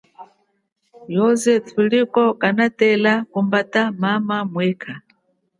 Yoze 1.15 1.53
thuliwa 1.67 2.25
kanatambe 2.41 3.13
kumbata 3.31 3.81
mama 4.01 4.37
mwekha. 4.51 4.93